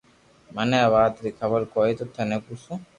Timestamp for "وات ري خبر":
0.93-1.61